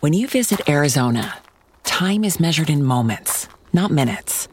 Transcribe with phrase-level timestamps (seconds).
[0.00, 1.38] When you visit Arizona,
[1.84, 4.46] time is measured in moments, not minutes.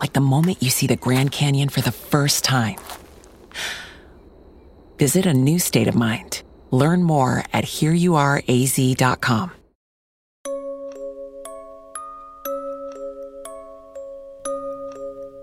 [0.00, 2.78] Like the moment you see the Grand Canyon for the first time.
[4.98, 6.42] Visit a new state of mind.
[6.72, 9.52] Learn more at hereyouareaz.com.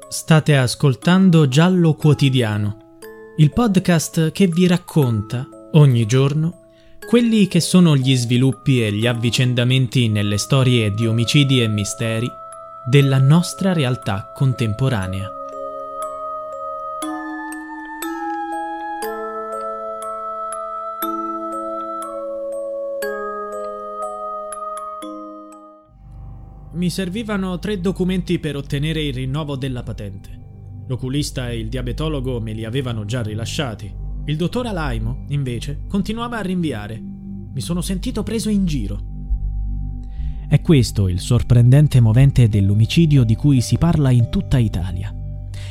[0.09, 2.97] State ascoltando Giallo Quotidiano,
[3.37, 6.64] il podcast che vi racconta ogni giorno
[7.05, 12.27] quelli che sono gli sviluppi e gli avvicendamenti nelle storie di omicidi e misteri
[12.83, 15.31] della nostra realtà contemporanea.
[26.73, 30.83] Mi servivano tre documenti per ottenere il rinnovo della patente.
[30.87, 36.41] L'oculista e il diabetologo me li avevano già rilasciati il dottor Alaimo, invece, continuava a
[36.41, 36.99] rinviare.
[36.99, 38.99] Mi sono sentito preso in giro.
[40.47, 45.13] È questo il sorprendente movente dell'omicidio di cui si parla in tutta Italia.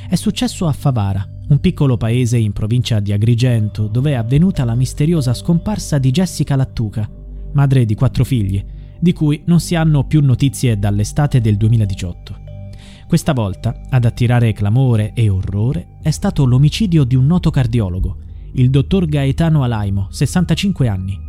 [0.08, 4.77] È successo a Favara, un piccolo paese in provincia di Agrigento, dove è avvenuta la
[4.77, 7.10] misteriosa scomparsa di Jessica Lattuca,
[7.55, 8.64] madre di quattro figli,
[9.00, 12.42] di cui non si hanno più notizie dall'estate del 2018.
[13.08, 18.19] Questa volta, ad attirare clamore e orrore, è stato l'omicidio di un noto cardiologo,
[18.56, 21.20] il dottor Gaetano Alaimo, 65 anni.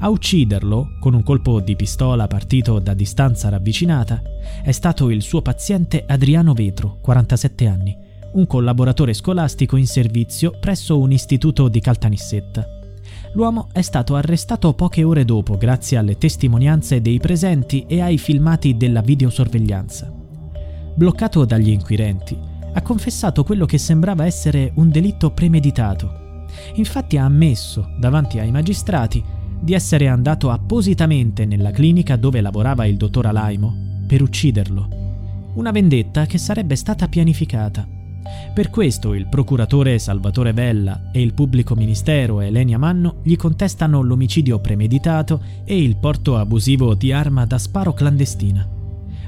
[0.00, 4.22] A ucciderlo, con un colpo di pistola partito da distanza ravvicinata,
[4.62, 7.96] è stato il suo paziente Adriano Vetro, 47 anni,
[8.32, 12.66] un collaboratore scolastico in servizio presso un istituto di Caltanissetta.
[13.32, 18.76] L'uomo è stato arrestato poche ore dopo grazie alle testimonianze dei presenti e ai filmati
[18.76, 20.12] della videosorveglianza.
[20.94, 22.36] Bloccato dagli inquirenti,
[22.72, 26.28] ha confessato quello che sembrava essere un delitto premeditato
[26.74, 29.22] Infatti ha ammesso, davanti ai magistrati,
[29.60, 34.88] di essere andato appositamente nella clinica dove lavorava il dottor Alaimo per ucciderlo.
[35.54, 37.86] Una vendetta che sarebbe stata pianificata.
[38.54, 44.60] Per questo il procuratore Salvatore Vella e il pubblico ministero Elenia Manno gli contestano l'omicidio
[44.60, 48.66] premeditato e il porto abusivo di arma da sparo clandestina.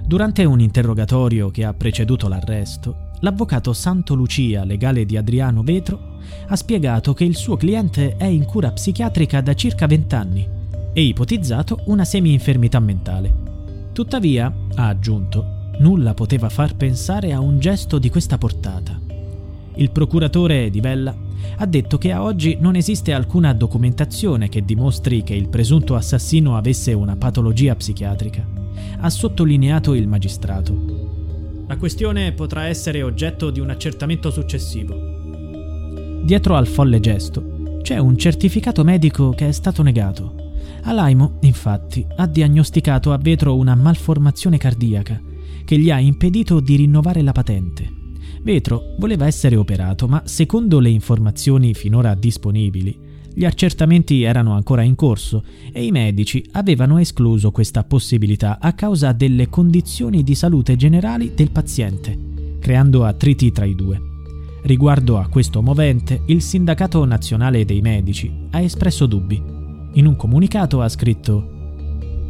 [0.05, 6.57] Durante un interrogatorio che ha preceduto l'arresto, l'avvocato Santo Lucia, legale di Adriano Vetro, ha
[6.57, 10.49] spiegato che il suo cliente è in cura psichiatrica da circa 20 anni
[10.93, 13.35] e ipotizzato una semi-infermità mentale.
[13.93, 19.01] Tuttavia, ha aggiunto, nulla poteva far pensare a un gesto di questa portata.
[19.75, 21.15] Il procuratore di Vella
[21.57, 26.57] ha detto che a oggi non esiste alcuna documentazione che dimostri che il presunto assassino
[26.57, 28.47] avesse una patologia psichiatrica.
[28.99, 31.12] Ha sottolineato il magistrato.
[31.73, 36.21] La questione potrà essere oggetto di un accertamento successivo.
[36.23, 40.35] Dietro al folle gesto c'è un certificato medico che è stato negato.
[40.83, 45.19] Alaimo, infatti, ha diagnosticato a Vetro una malformazione cardiaca
[45.65, 47.91] che gli ha impedito di rinnovare la patente.
[48.43, 52.99] Vetro voleva essere operato, ma secondo le informazioni finora disponibili,
[53.35, 59.13] gli accertamenti erano ancora in corso e i medici avevano escluso questa possibilità a causa
[59.13, 64.01] delle condizioni di salute generali del paziente, creando attriti tra i due.
[64.63, 69.43] Riguardo a questo movente, il Sindacato Nazionale dei Medici ha espresso dubbi.
[69.95, 71.61] In un comunicato ha scritto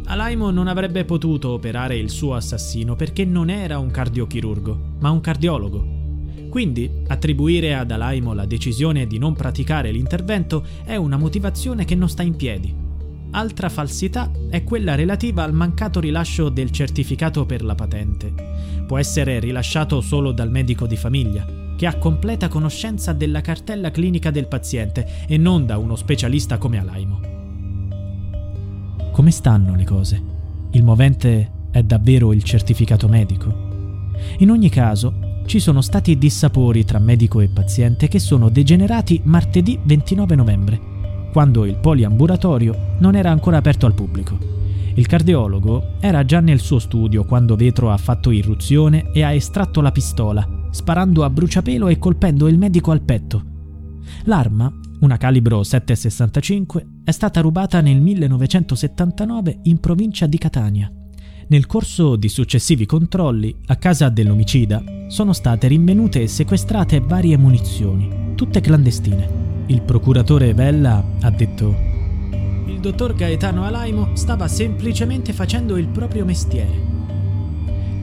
[0.05, 5.21] Alaimo non avrebbe potuto operare il suo assassino perché non era un cardiochirurgo, ma un
[5.21, 6.01] cardiologo
[6.53, 12.07] quindi attribuire ad Alaimo la decisione di non praticare l'intervento è una motivazione che non
[12.07, 12.71] sta in piedi.
[13.31, 18.31] Altra falsità è quella relativa al mancato rilascio del certificato per la patente.
[18.85, 21.43] Può essere rilasciato solo dal medico di famiglia,
[21.75, 26.77] che ha completa conoscenza della cartella clinica del paziente e non da uno specialista come
[26.77, 27.19] Alaimo.
[29.11, 30.23] Come stanno le cose?
[30.73, 34.11] Il movente è davvero il certificato medico?
[34.37, 39.79] In ogni caso, ci sono stati dissapori tra medico e paziente che sono degenerati martedì
[39.83, 40.81] 29 novembre,
[41.31, 44.37] quando il poliambulatorio non era ancora aperto al pubblico.
[44.95, 49.81] Il cardiologo era già nel suo studio quando Vetro ha fatto irruzione e ha estratto
[49.81, 53.43] la pistola, sparando a bruciapelo e colpendo il medico al petto.
[54.25, 60.91] L'arma, una calibro 7,65, è stata rubata nel 1979 in provincia di Catania.
[61.47, 68.33] Nel corso di successivi controlli, a casa dell'omicida sono state rinvenute e sequestrate varie munizioni,
[68.35, 69.41] tutte clandestine.
[69.67, 71.75] Il procuratore Vella ha detto:
[72.65, 76.91] Il dottor Gaetano Alaimo stava semplicemente facendo il proprio mestiere.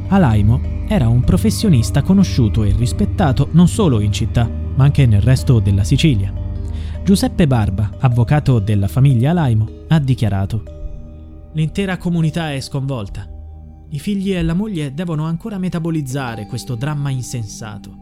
[0.09, 5.61] Alaimo era un professionista conosciuto e rispettato non solo in città, ma anche nel resto
[5.61, 6.33] della Sicilia.
[7.03, 10.80] Giuseppe Barba, avvocato della famiglia Alaimo, ha dichiarato
[11.53, 13.29] L'intera comunità è sconvolta.
[13.91, 17.97] I figli e la moglie devono ancora metabolizzare questo dramma insensato.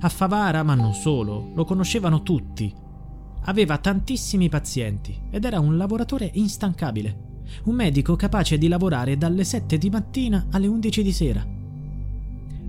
[0.00, 2.72] A Favara, ma non solo, lo conoscevano tutti.
[3.44, 7.30] Aveva tantissimi pazienti ed era un lavoratore instancabile.
[7.64, 11.46] Un medico capace di lavorare dalle 7 di mattina alle 11 di sera.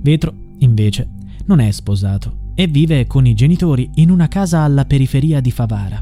[0.02, 1.10] Vetro, invece,
[1.46, 6.02] non è sposato e vive con i genitori in una casa alla periferia di Favara.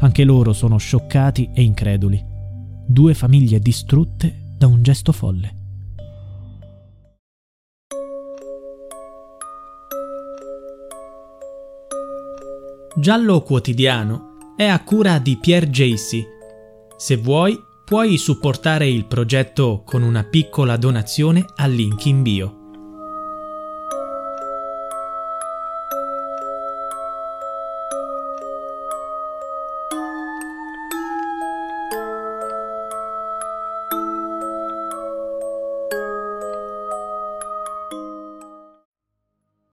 [0.00, 2.30] Anche loro sono scioccati e increduli.
[2.92, 5.56] Due famiglie distrutte da un gesto folle.
[12.94, 16.22] Giallo Quotidiano è a cura di Pierre Jacy.
[16.98, 22.61] Se vuoi, puoi supportare il progetto con una piccola donazione al link in bio.